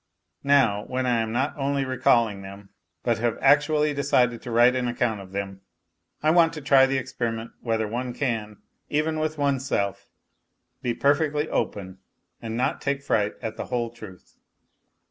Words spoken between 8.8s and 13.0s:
even with oneself, be perfectly open and not